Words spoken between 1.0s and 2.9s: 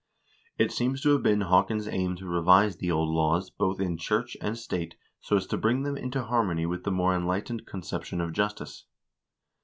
to have been Haakon's aim to revise the